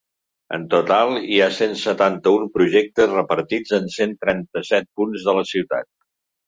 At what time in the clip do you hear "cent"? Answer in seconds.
1.59-1.77, 3.99-4.19